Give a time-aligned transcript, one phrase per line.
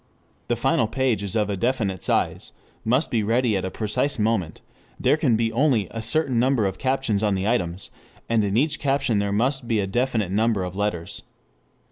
[0.47, 2.53] The final page is of a definite size,
[2.83, 4.59] must be ready at a precise moment;
[4.99, 7.91] there can be only a certain number of captions on the items,
[8.27, 11.21] and in each caption there must be a definite number of letters.